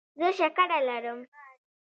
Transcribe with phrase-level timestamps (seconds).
[0.19, 1.19] زه شکره لرم.